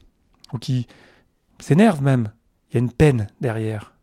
ou 0.52 0.58
qui 0.58 0.86
s'énerve 1.58 2.02
même, 2.02 2.30
il 2.70 2.74
y 2.74 2.76
a 2.76 2.80
une 2.80 2.92
peine 2.92 3.28
derrière. 3.40 3.94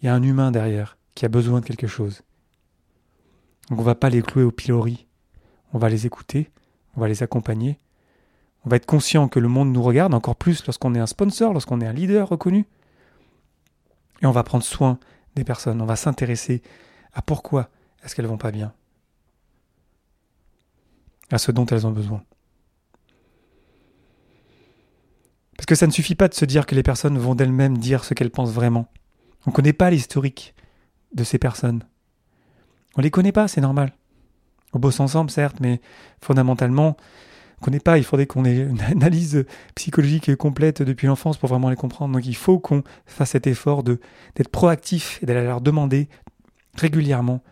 Il 0.00 0.06
y 0.06 0.08
a 0.08 0.14
un 0.14 0.22
humain 0.22 0.50
derrière 0.50 0.96
qui 1.14 1.24
a 1.24 1.28
besoin 1.28 1.60
de 1.60 1.66
quelque 1.66 1.86
chose. 1.86 2.22
Donc 3.70 3.80
on 3.80 3.82
va 3.82 3.94
pas 3.94 4.10
les 4.10 4.22
clouer 4.22 4.44
au 4.44 4.50
pilori. 4.50 5.06
On 5.72 5.78
va 5.78 5.88
les 5.88 6.06
écouter, 6.06 6.50
on 6.96 7.00
va 7.00 7.08
les 7.08 7.22
accompagner. 7.22 7.78
On 8.64 8.70
va 8.70 8.76
être 8.76 8.86
conscient 8.86 9.28
que 9.28 9.38
le 9.38 9.48
monde 9.48 9.72
nous 9.72 9.82
regarde, 9.82 10.14
encore 10.14 10.36
plus 10.36 10.64
lorsqu'on 10.66 10.94
est 10.94 10.98
un 10.98 11.06
sponsor, 11.06 11.52
lorsqu'on 11.52 11.80
est 11.80 11.86
un 11.86 11.92
leader 11.92 12.28
reconnu. 12.28 12.66
Et 14.22 14.26
on 14.26 14.30
va 14.30 14.42
prendre 14.42 14.64
soin 14.64 14.98
personnes. 15.44 15.80
On 15.80 15.86
va 15.86 15.96
s'intéresser 15.96 16.62
à 17.12 17.22
pourquoi 17.22 17.70
est-ce 18.02 18.14
qu'elles 18.14 18.26
vont 18.26 18.38
pas 18.38 18.50
bien. 18.50 18.72
À 21.30 21.38
ce 21.38 21.52
dont 21.52 21.66
elles 21.66 21.86
ont 21.86 21.92
besoin. 21.92 22.22
Parce 25.56 25.66
que 25.66 25.74
ça 25.74 25.86
ne 25.86 25.92
suffit 25.92 26.14
pas 26.14 26.28
de 26.28 26.34
se 26.34 26.44
dire 26.44 26.66
que 26.66 26.74
les 26.74 26.82
personnes 26.82 27.18
vont 27.18 27.34
d'elles-mêmes 27.34 27.78
dire 27.78 28.04
ce 28.04 28.14
qu'elles 28.14 28.30
pensent 28.30 28.52
vraiment. 28.52 28.86
On 29.46 29.50
ne 29.50 29.54
connaît 29.54 29.72
pas 29.72 29.90
l'historique 29.90 30.54
de 31.12 31.24
ces 31.24 31.38
personnes. 31.38 31.82
On 32.96 33.00
les 33.00 33.10
connaît 33.10 33.32
pas, 33.32 33.48
c'est 33.48 33.60
normal. 33.60 33.92
On 34.72 34.78
bosse 34.78 35.00
ensemble, 35.00 35.30
certes, 35.30 35.58
mais 35.60 35.80
fondamentalement, 36.22 36.96
on 37.58 37.62
ne 37.62 37.64
connaît 37.64 37.80
pas. 37.80 37.98
Il 37.98 38.04
faudrait 38.04 38.26
qu'on 38.26 38.44
ait 38.44 38.56
une 38.58 38.80
analyse 38.90 39.44
psychologique 39.74 40.34
complète 40.36 40.82
depuis 40.82 41.06
l'enfance 41.06 41.36
pour 41.36 41.48
vraiment 41.48 41.70
les 41.70 41.76
comprendre. 41.76 42.14
Donc 42.14 42.26
il 42.26 42.36
faut 42.36 42.58
qu'on 42.58 42.82
fasse 43.06 43.30
cet 43.30 43.46
effort 43.46 43.82
d'être 43.82 44.48
proactif 44.50 45.22
et 45.22 45.26
d'aller 45.26 45.44
leur 45.44 45.60
demander 45.60 46.08
régulièrement 46.74 47.42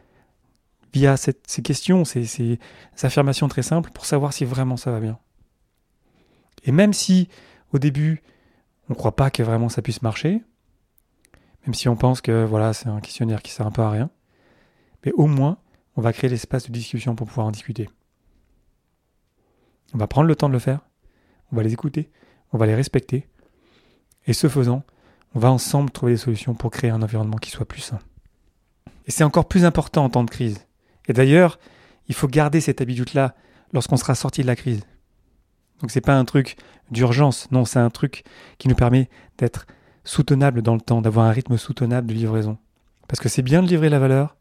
via 0.93 1.17
ces 1.17 1.63
questions, 1.63 2.05
ces, 2.05 2.25
ces 2.25 2.59
affirmations 3.03 3.49
très 3.49 3.63
simples 3.63 3.91
pour 3.93 4.07
savoir 4.07 4.33
si 4.33 4.45
vraiment 4.45 4.77
ça 4.77 4.91
va 4.91 5.01
bien. 5.01 5.19
Et 6.65 6.73
même 6.73 6.93
si 6.93 7.29
au 7.73 7.79
début, 7.79 8.23
on 8.89 8.93
ne 8.93 8.97
croit 8.97 9.17
pas 9.17 9.31
que 9.31 9.43
vraiment 9.43 9.69
ça 9.69 9.83
puisse 9.83 10.01
marcher, 10.03 10.43
même 11.67 11.75
si 11.75 11.89
on 11.89 11.97
pense 11.97 12.21
que 12.21 12.45
voilà, 12.45 12.73
c'est 12.73 12.89
un 12.89 13.01
questionnaire 13.01 13.43
qui 13.43 13.51
sert 13.51 13.67
un 13.67 13.73
peu 13.73 13.83
à 13.83 13.91
rien. 13.91 14.11
Mais 15.05 15.13
au 15.13 15.27
moins, 15.27 15.59
on 15.97 16.01
va 16.01 16.13
créer 16.13 16.31
l'espace 16.31 16.67
de 16.67 16.73
discussion 16.73 17.17
pour 17.17 17.27
pouvoir 17.27 17.47
en 17.49 17.51
discuter. 17.51 17.89
On 19.95 19.99
va 19.99 20.07
prendre 20.07 20.29
le 20.29 20.37
temps 20.37 20.49
de 20.49 20.53
le 20.53 20.59
faire, 20.59 20.81
on 21.53 21.57
va 21.57 21.63
les 21.63 21.73
écouter, 21.73 22.11
on 22.53 22.59
va 22.59 22.67
les 22.67 22.75
respecter, 22.75 23.29
et 24.27 24.33
ce 24.33 24.49
faisant, 24.49 24.83
on 25.35 25.39
va 25.39 25.51
ensemble 25.51 25.91
trouver 25.91 26.13
des 26.13 26.19
solutions 26.19 26.55
pour 26.55 26.71
créer 26.71 26.91
un 26.91 27.03
environnement 27.03 27.37
qui 27.37 27.51
soit 27.51 27.67
plus 27.67 27.81
sain. 27.81 27.99
Et 29.07 29.11
c'est 29.11 29.25
encore 29.25 29.47
plus 29.47 29.65
important 29.65 30.05
en 30.05 30.11
temps 30.11 30.25
de 30.25 30.31
crise. 30.31 30.67
Et 31.07 31.13
d'ailleurs, 31.13 31.59
il 32.09 32.15
faut 32.15 32.27
garder 32.27 32.61
cette 32.61 32.81
habitude-là 32.81 33.35
lorsqu'on 33.73 33.97
sera 33.97 34.15
sorti 34.15 34.43
de 34.43 34.47
la 34.47 34.57
crise. 34.57 34.83
Donc 35.81 35.91
c'est 35.91 36.01
pas 36.01 36.17
un 36.17 36.25
truc 36.25 36.57
d'urgence, 36.91 37.51
non, 37.51 37.65
c'est 37.65 37.79
un 37.79 37.91
truc 37.91 38.25
qui 38.59 38.69
nous 38.69 38.75
permet 38.75 39.09
d'être 39.39 39.67
soutenable 40.05 40.63
dans 40.63 40.75
le 40.75 40.81
temps, 40.81 41.03
d'avoir 41.03 41.27
un 41.27 41.31
rythme 41.31 41.57
soutenable 41.57 42.07
de 42.07 42.15
livraison. 42.15 42.59
Parce 43.09 43.21
que 43.21 43.29
c'est 43.29 43.43
bien 43.43 43.63
de 43.63 43.69
livrer 43.69 43.89
la 43.89 43.99
valeur, 43.99 44.37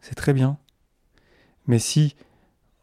c'est 0.00 0.14
très 0.14 0.32
bien. 0.32 0.58
Mais 1.66 1.78
si 1.78 2.16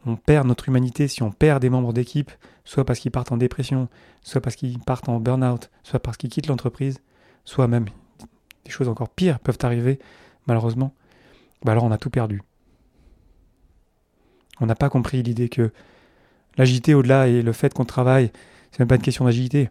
on 0.06 0.16
perd 0.16 0.48
notre 0.48 0.70
humanité, 0.70 1.08
si 1.08 1.24
on 1.24 1.32
perd 1.32 1.62
des 1.62 1.70
membres 1.70 1.94
d'équipe, 1.94 2.32
soit 2.64 2.86
parce 2.86 3.00
qu'ils 3.00 3.12
partent 3.12 3.32
en 3.32 3.38
dépression, 3.38 3.90
soit 4.22 4.42
parce 4.42 4.56
qu'ils 4.56 4.80
partent 4.80 5.10
en 5.10 5.20
burn-out, 5.20 5.70
soit 5.84 6.00
parce 6.00 6.18
qu'ils 6.18 6.30
quittent 6.30 6.48
l'entreprise, 6.48 7.00
soit 7.44 7.68
même 7.68 7.86
des 8.66 8.72
choses 8.72 8.88
encore 8.88 9.10
pires 9.10 9.40
peuvent 9.40 9.58
arriver, 9.62 10.00
malheureusement, 10.48 10.94
bah 11.64 11.74
alors 11.74 11.84
on 11.84 11.92
a 11.92 11.98
tout 11.98 12.10
perdu. 12.10 12.42
On 14.62 14.66
n'a 14.66 14.76
pas 14.76 14.90
compris 14.90 15.24
l'idée 15.24 15.50
que 15.50 15.72
l'agilité 16.58 16.94
au-delà 16.94 17.28
et 17.28 17.42
le 17.42 17.54
fait 17.54 17.74
qu'on 17.74 17.86
travaille, 17.86 18.32
c'est 18.72 18.80
même 18.80 18.88
pas 18.88 18.96
une 18.96 19.02
question 19.02 19.26
d'agilité. 19.26 19.70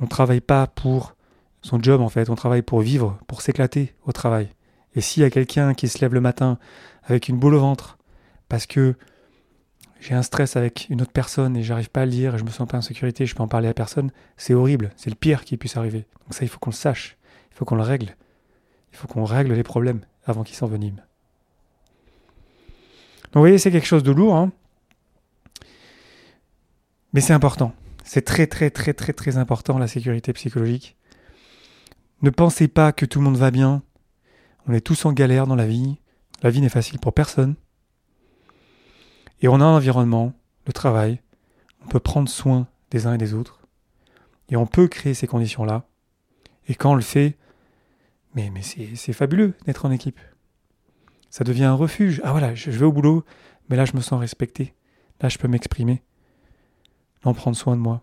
On 0.00 0.06
travaille 0.06 0.40
pas 0.40 0.66
pour 0.66 1.14
son 1.62 1.82
job 1.82 2.00
en 2.00 2.08
fait, 2.08 2.30
on 2.30 2.34
travaille 2.34 2.62
pour 2.62 2.80
vivre, 2.80 3.18
pour 3.26 3.42
s'éclater 3.42 3.94
au 4.04 4.12
travail. 4.12 4.48
Et 4.94 5.00
s'il 5.00 5.22
y 5.22 5.26
a 5.26 5.30
quelqu'un 5.30 5.74
qui 5.74 5.88
se 5.88 5.98
lève 6.00 6.14
le 6.14 6.20
matin 6.20 6.58
avec 7.04 7.28
une 7.28 7.38
boule 7.38 7.54
au 7.54 7.60
ventre 7.60 7.98
parce 8.48 8.66
que 8.66 8.94
j'ai 10.06 10.14
un 10.14 10.22
stress 10.22 10.54
avec 10.54 10.86
une 10.88 11.02
autre 11.02 11.10
personne 11.10 11.56
et 11.56 11.64
j'arrive 11.64 11.90
pas 11.90 12.02
à 12.02 12.04
le 12.04 12.12
dire 12.12 12.36
et 12.36 12.38
je 12.38 12.44
me 12.44 12.50
sens 12.50 12.68
pas 12.68 12.78
en 12.78 12.80
sécurité, 12.80 13.26
je 13.26 13.34
peux 13.34 13.42
en 13.42 13.48
parler 13.48 13.66
à 13.66 13.74
personne, 13.74 14.12
c'est 14.36 14.54
horrible, 14.54 14.92
c'est 14.94 15.10
le 15.10 15.16
pire 15.16 15.44
qui 15.44 15.56
puisse 15.56 15.76
arriver. 15.76 16.06
Donc 16.22 16.34
ça, 16.34 16.44
il 16.44 16.48
faut 16.48 16.60
qu'on 16.60 16.70
le 16.70 16.76
sache, 16.76 17.16
il 17.50 17.56
faut 17.56 17.64
qu'on 17.64 17.74
le 17.74 17.82
règle. 17.82 18.14
Il 18.92 18.96
faut 18.96 19.08
qu'on 19.08 19.24
règle 19.24 19.52
les 19.52 19.64
problèmes 19.64 20.02
avant 20.24 20.44
qu'ils 20.44 20.54
s'enveniment. 20.54 21.00
Donc 23.24 23.34
vous 23.34 23.40
voyez, 23.40 23.58
c'est 23.58 23.72
quelque 23.72 23.88
chose 23.88 24.04
de 24.04 24.12
lourd, 24.12 24.36
hein 24.36 24.52
mais 27.12 27.20
c'est 27.20 27.32
important. 27.32 27.74
C'est 28.04 28.24
très 28.24 28.46
très 28.46 28.70
très 28.70 28.92
très 28.92 29.12
très 29.12 29.38
important 29.38 29.76
la 29.76 29.88
sécurité 29.88 30.32
psychologique. 30.34 30.96
Ne 32.22 32.30
pensez 32.30 32.68
pas 32.68 32.92
que 32.92 33.06
tout 33.06 33.18
le 33.18 33.24
monde 33.24 33.38
va 33.38 33.50
bien. 33.50 33.82
On 34.68 34.72
est 34.72 34.80
tous 34.80 35.04
en 35.04 35.12
galère 35.12 35.48
dans 35.48 35.56
la 35.56 35.66
vie. 35.66 35.98
La 36.44 36.50
vie 36.50 36.60
n'est 36.60 36.68
facile 36.68 37.00
pour 37.00 37.12
personne. 37.12 37.56
Et 39.42 39.48
on 39.48 39.60
a 39.60 39.64
un 39.64 39.76
environnement, 39.76 40.32
le 40.66 40.72
travail. 40.72 41.20
On 41.84 41.88
peut 41.88 42.00
prendre 42.00 42.28
soin 42.28 42.66
des 42.90 43.06
uns 43.06 43.14
et 43.14 43.18
des 43.18 43.34
autres. 43.34 43.60
Et 44.48 44.56
on 44.56 44.66
peut 44.66 44.88
créer 44.88 45.14
ces 45.14 45.26
conditions-là. 45.26 45.86
Et 46.68 46.74
quand 46.74 46.92
on 46.92 46.94
le 46.94 47.02
fait, 47.02 47.36
mais, 48.34 48.50
mais 48.50 48.62
c'est 48.62 49.12
fabuleux 49.12 49.54
d'être 49.64 49.86
en 49.86 49.90
équipe. 49.90 50.20
Ça 51.30 51.44
devient 51.44 51.64
un 51.64 51.74
refuge. 51.74 52.20
Ah 52.24 52.32
voilà, 52.32 52.54
je 52.54 52.70
vais 52.70 52.84
au 52.84 52.92
boulot, 52.92 53.24
mais 53.68 53.76
là 53.76 53.84
je 53.84 53.94
me 53.94 54.00
sens 54.00 54.20
respecté. 54.20 54.74
Là 55.20 55.28
je 55.28 55.38
peux 55.38 55.48
m'exprimer. 55.48 56.02
Là 57.24 57.30
on 57.30 57.34
prend 57.34 57.52
soin 57.54 57.76
de 57.76 57.80
moi. 57.80 58.02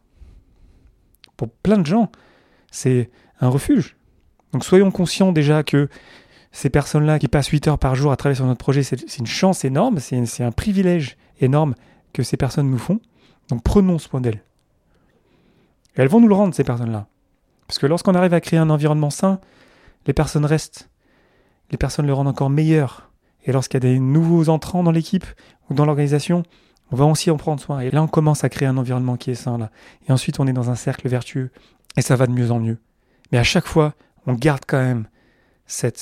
Pour 1.38 1.50
plein 1.50 1.78
de 1.78 1.86
gens, 1.86 2.12
c'est 2.72 3.10
un 3.40 3.50
refuge. 3.50 3.96
Donc 4.52 4.64
soyons 4.64 4.92
conscients 4.92 5.32
déjà 5.32 5.64
que 5.64 5.90
ces 6.52 6.70
personnes-là 6.70 7.18
qui 7.20 7.28
passent 7.28 7.48
8 7.48 7.68
heures 7.68 7.80
par 7.80 7.96
jour 7.96 8.12
à 8.12 8.18
travailler 8.18 8.36
sur 8.36 8.46
notre 8.46 8.60
projet, 8.60 8.84
c'est 8.84 9.18
une 9.18 9.26
chance 9.26 9.66
énorme, 9.66 10.00
c'est 10.00 10.44
un 10.44 10.52
privilège 10.52 11.18
énorme 11.40 11.76
que 12.14 12.24
ces 12.24 12.38
personnes 12.38 12.70
nous 12.70 12.78
font. 12.78 13.00
Donc 13.50 13.64
prenons 13.64 14.00
soin 14.00 14.22
d'elles. 14.22 14.44
Elles 15.96 16.08
vont 16.08 16.22
nous 16.22 16.28
le 16.28 16.36
rendre, 16.36 16.56
ces 16.56 16.64
personnes-là. 16.64 17.08
Parce 17.68 17.80
que 17.80 17.86
lorsqu'on 17.86 18.16
arrive 18.16 18.34
à 18.34 18.42
créer 18.42 18.60
un 18.60 18.70
environnement 18.70 19.10
sain, 19.10 19.40
les 20.08 20.14
personnes 20.14 20.46
restent. 20.46 20.90
Les 21.72 21.78
personnes 21.78 22.08
le 22.08 22.14
rendent 22.14 22.28
encore 22.28 22.50
meilleur. 22.50 23.10
Et 23.46 23.52
lorsqu'il 23.52 23.84
y 23.84 23.86
a 23.86 23.92
des 23.92 24.00
nouveaux 24.00 24.50
entrants 24.50 24.84
dans 24.84 24.92
l'équipe 24.92 25.26
ou 25.70 25.74
dans 25.74 25.86
l'organisation, 25.86 26.44
on 26.92 26.96
va 26.96 27.06
aussi 27.06 27.32
en 27.32 27.38
prendre 27.38 27.62
soin. 27.62 27.80
Et 27.80 27.92
là, 27.92 28.02
on 28.02 28.08
commence 28.08 28.44
à 28.44 28.50
créer 28.50 28.68
un 28.68 28.78
environnement 28.78 29.18
qui 29.18 29.32
est 29.32 29.36
sain. 29.36 29.58
Là. 29.58 29.72
Et 30.08 30.12
ensuite, 30.12 30.40
on 30.40 30.48
est 30.48 30.54
dans 30.54 30.70
un 30.70 30.76
cercle 30.76 31.08
vertueux. 31.08 31.52
Et 31.98 32.02
ça 32.02 32.16
va 32.16 32.28
de 32.28 32.32
mieux 32.32 32.52
en 32.52 32.60
mieux. 32.60 32.78
Mais 33.32 33.38
à 33.38 33.44
chaque 33.44 33.68
fois, 33.68 33.94
on 34.26 34.34
garde 34.34 34.64
quand 34.68 34.78
même 34.78 35.08
cette, 35.66 35.98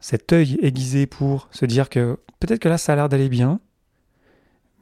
cet 0.00 0.32
œil 0.32 0.58
aiguisé 0.62 1.06
pour 1.06 1.48
se 1.50 1.66
dire 1.66 1.88
que 1.88 2.18
peut-être 2.38 2.60
que 2.60 2.68
là, 2.68 2.78
ça 2.78 2.92
a 2.92 2.96
l'air 2.96 3.08
d'aller 3.08 3.28
bien, 3.28 3.60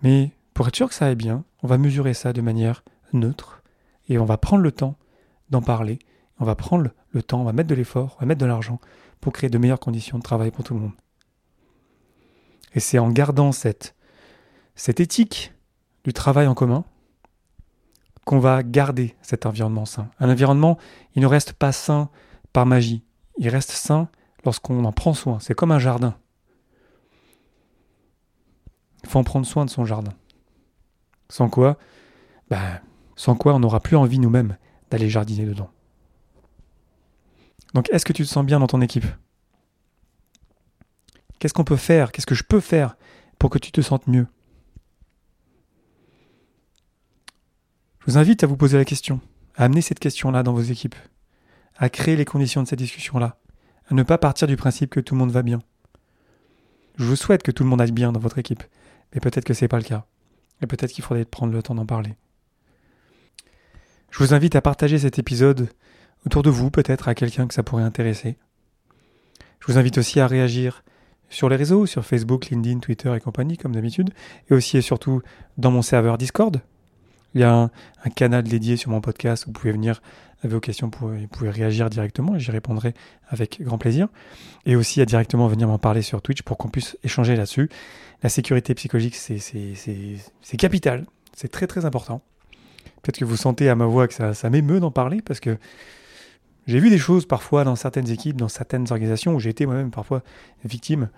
mais 0.02 0.30
pour 0.54 0.68
être 0.68 0.76
sûr 0.76 0.88
que 0.88 0.94
ça 0.94 1.06
aille 1.06 1.14
bien, 1.14 1.44
on 1.62 1.66
va 1.66 1.78
mesurer 1.78 2.14
ça 2.14 2.32
de 2.32 2.40
manière 2.40 2.82
neutre 3.12 3.62
et 4.08 4.18
on 4.18 4.24
va 4.24 4.38
prendre 4.38 4.62
le 4.62 4.72
temps 4.72 4.96
d'en 5.50 5.62
parler. 5.62 5.98
On 6.38 6.44
va 6.44 6.54
prendre 6.54 6.90
le 7.10 7.22
temps, 7.22 7.40
on 7.40 7.44
va 7.44 7.52
mettre 7.52 7.68
de 7.68 7.74
l'effort, 7.74 8.16
on 8.16 8.20
va 8.20 8.26
mettre 8.26 8.40
de 8.40 8.46
l'argent 8.46 8.80
pour 9.20 9.32
créer 9.32 9.50
de 9.50 9.58
meilleures 9.58 9.80
conditions 9.80 10.18
de 10.18 10.22
travail 10.22 10.50
pour 10.50 10.64
tout 10.64 10.74
le 10.74 10.80
monde. 10.80 10.92
Et 12.74 12.80
c'est 12.80 12.98
en 12.98 13.10
gardant 13.10 13.52
cette, 13.52 13.94
cette 14.74 15.00
éthique 15.00 15.52
du 16.04 16.12
travail 16.12 16.46
en 16.46 16.54
commun 16.54 16.84
qu'on 18.24 18.38
va 18.38 18.62
garder 18.62 19.16
cet 19.22 19.46
environnement 19.46 19.86
sain. 19.86 20.10
Un 20.20 20.30
environnement, 20.30 20.78
il 21.14 21.22
ne 21.22 21.26
reste 21.26 21.54
pas 21.54 21.72
sain 21.72 22.10
par 22.52 22.66
magie. 22.66 23.02
Il 23.38 23.48
reste 23.48 23.70
sain 23.70 24.08
lorsqu'on 24.44 24.84
en 24.84 24.92
prend 24.92 25.14
soin. 25.14 25.38
C'est 25.40 25.54
comme 25.54 25.72
un 25.72 25.78
jardin. 25.78 26.14
Il 29.02 29.08
faut 29.08 29.18
en 29.18 29.24
prendre 29.24 29.46
soin 29.46 29.64
de 29.64 29.70
son 29.70 29.84
jardin. 29.84 30.12
Sans 31.28 31.48
quoi, 31.48 31.78
ben, 32.50 32.80
sans 33.16 33.34
quoi 33.34 33.54
on 33.54 33.60
n'aura 33.60 33.80
plus 33.80 33.96
envie 33.96 34.18
nous-mêmes 34.18 34.56
d'aller 34.90 35.08
jardiner 35.08 35.44
dedans. 35.44 35.70
Donc 37.74 37.88
est-ce 37.90 38.04
que 38.04 38.12
tu 38.12 38.24
te 38.24 38.28
sens 38.28 38.44
bien 38.44 38.60
dans 38.60 38.66
ton 38.66 38.80
équipe? 38.80 39.06
Qu'est-ce 41.38 41.54
qu'on 41.54 41.64
peut 41.64 41.76
faire? 41.76 42.12
Qu'est-ce 42.12 42.26
que 42.26 42.34
je 42.34 42.44
peux 42.44 42.60
faire 42.60 42.96
pour 43.38 43.50
que 43.50 43.58
tu 43.58 43.70
te 43.70 43.80
sentes 43.80 44.06
mieux? 44.06 44.26
Je 48.00 48.12
vous 48.12 48.18
invite 48.18 48.42
à 48.42 48.46
vous 48.46 48.56
poser 48.56 48.78
la 48.78 48.86
question, 48.86 49.20
à 49.54 49.64
amener 49.64 49.82
cette 49.82 50.00
question-là 50.00 50.42
dans 50.42 50.54
vos 50.54 50.62
équipes 50.62 50.96
à 51.78 51.88
créer 51.88 52.16
les 52.16 52.24
conditions 52.24 52.62
de 52.62 52.68
cette 52.68 52.78
discussion-là, 52.78 53.38
à 53.88 53.94
ne 53.94 54.02
pas 54.02 54.18
partir 54.18 54.48
du 54.48 54.56
principe 54.56 54.90
que 54.90 55.00
tout 55.00 55.14
le 55.14 55.20
monde 55.20 55.30
va 55.30 55.42
bien. 55.42 55.60
Je 56.98 57.04
vous 57.04 57.16
souhaite 57.16 57.44
que 57.44 57.52
tout 57.52 57.62
le 57.62 57.68
monde 57.70 57.80
aille 57.80 57.92
bien 57.92 58.10
dans 58.10 58.18
votre 58.18 58.38
équipe, 58.38 58.64
mais 59.14 59.20
peut-être 59.20 59.44
que 59.44 59.54
ce 59.54 59.64
n'est 59.64 59.68
pas 59.68 59.78
le 59.78 59.84
cas, 59.84 60.04
et 60.60 60.66
peut-être 60.66 60.90
qu'il 60.90 61.04
faudrait 61.04 61.24
prendre 61.24 61.52
le 61.52 61.62
temps 61.62 61.76
d'en 61.76 61.86
parler. 61.86 62.16
Je 64.10 64.18
vous 64.18 64.34
invite 64.34 64.56
à 64.56 64.60
partager 64.60 64.98
cet 64.98 65.18
épisode 65.18 65.68
autour 66.26 66.42
de 66.42 66.50
vous, 66.50 66.70
peut-être 66.70 67.06
à 67.06 67.14
quelqu'un 67.14 67.46
que 67.46 67.54
ça 67.54 67.62
pourrait 67.62 67.84
intéresser. 67.84 68.36
Je 69.60 69.72
vous 69.72 69.78
invite 69.78 69.98
aussi 69.98 70.18
à 70.18 70.26
réagir 70.26 70.82
sur 71.30 71.48
les 71.48 71.56
réseaux, 71.56 71.86
sur 71.86 72.04
Facebook, 72.04 72.46
LinkedIn, 72.46 72.80
Twitter 72.80 73.14
et 73.14 73.20
compagnie, 73.20 73.56
comme 73.56 73.74
d'habitude, 73.74 74.10
et 74.50 74.54
aussi 74.54 74.76
et 74.76 74.82
surtout 74.82 75.22
dans 75.56 75.70
mon 75.70 75.82
serveur 75.82 76.18
Discord, 76.18 76.60
Il 77.38 77.42
y 77.42 77.44
a 77.44 77.70
un, 78.04 78.10
canal 78.10 78.42
dédié 78.42 78.76
sur 78.76 78.90
mon 78.90 79.00
podcast 79.00 79.44
où 79.44 79.50
vous 79.50 79.52
pouvez 79.52 79.70
venir 79.70 80.02
avec 80.40 80.52
vos 80.52 80.58
questions, 80.58 80.90
vous 80.92 81.28
pouvez, 81.28 81.50
réagir 81.50 81.88
directement 81.88 82.34
et 82.34 82.40
j'y 82.40 82.50
répondrai 82.50 82.94
avec 83.28 83.62
grand 83.62 83.78
plaisir. 83.78 84.08
Et 84.66 84.74
aussi 84.74 85.00
à 85.00 85.04
directement 85.04 85.46
venir 85.46 85.68
m'en 85.68 85.78
parler 85.78 86.02
sur 86.02 86.20
Twitch 86.20 86.42
pour 86.42 86.58
qu'on 86.58 86.68
puisse 86.68 86.98
échanger 87.04 87.36
là-dessus. 87.36 87.68
La 88.24 88.28
sécurité 88.28 88.74
psychologique, 88.74 89.14
c'est 89.14 90.56
capital, 90.58 91.06
c'est 91.32 91.46
très 91.46 91.68
très 91.68 91.84
important. 91.84 92.22
Peut-être 93.02 93.18
que 93.18 93.24
vous 93.24 93.36
sentez 93.36 93.68
à 93.68 93.76
ma 93.76 93.86
voix 93.86 94.08
que 94.08 94.14
ça, 94.14 94.34
ça 94.34 94.50
m'émeut 94.50 94.80
d'en 94.80 94.90
parler 94.90 95.22
parce 95.22 95.38
que 95.38 95.58
j'ai 96.66 96.80
vu 96.80 96.90
des 96.90 96.98
choses 96.98 97.24
parfois 97.24 97.62
dans 97.62 97.76
certaines 97.76 98.10
équipes, 98.10 98.36
dans 98.36 98.48
certaines 98.48 98.90
organisations 98.90 99.36
où 99.36 99.38
j'ai 99.38 99.50
été 99.50 99.64
moi-même 99.64 99.92
parfois 99.92 100.24
victime 100.64 101.08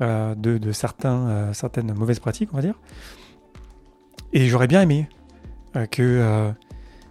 euh, 0.00 0.34
de, 0.34 0.72
certains, 0.72 1.28
euh, 1.28 1.52
certaines 1.52 1.94
mauvaises 1.94 2.18
pratiques, 2.18 2.48
on 2.52 2.56
va 2.56 2.62
dire. 2.62 2.80
Et 4.32 4.48
j'aurais 4.48 4.66
bien 4.66 4.82
aimé 4.82 5.08
que 5.90 6.52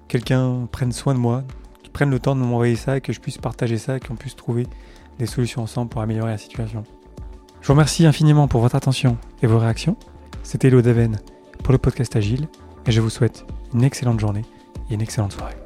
quelqu'un 0.08 0.68
prenne 0.72 0.92
soin 0.92 1.14
de 1.14 1.20
moi, 1.20 1.44
qu'il 1.82 1.92
prenne 1.92 2.10
le 2.10 2.20
temps 2.20 2.36
de 2.36 2.42
m'envoyer 2.42 2.76
ça 2.76 2.98
et 2.98 3.02
que 3.02 3.14
je 3.14 3.20
puisse 3.20 3.38
partager 3.38 3.78
ça 3.78 3.98
et 3.98 4.00
qu'on 4.00 4.16
puisse 4.16 4.36
trouver 4.36 4.68
des 5.20 5.26
solutions 5.26 5.62
ensemble 5.62 5.90
pour 5.90 6.02
améliorer 6.02 6.32
la 6.32 6.38
situation. 6.38 6.84
Je 7.62 7.68
vous 7.68 7.74
remercie 7.74 8.06
infiniment 8.06 8.48
pour 8.48 8.62
votre 8.62 8.76
attention 8.76 9.18
et 9.44 9.48
vos 9.48 9.60
réactions. 9.60 9.96
C'était 10.44 10.70
Léo 10.70 10.82
Daven 10.82 11.20
pour 11.64 11.72
le 11.72 11.78
podcast 11.78 12.16
Agile 12.16 12.48
et 12.88 12.92
je 12.92 13.02
vous 13.02 13.10
souhaite 13.12 13.46
une 13.74 13.84
excellente 13.84 14.20
journée 14.20 14.44
et 14.90 14.96
une 14.96 15.02
excellente 15.02 15.34
soirée. 15.34 15.61